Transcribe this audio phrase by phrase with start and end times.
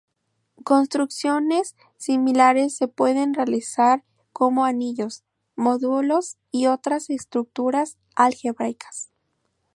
[0.63, 5.23] Construcciones similares se pueden realizar para anillos,
[5.55, 9.11] módulos y otras estructuras algebraicas.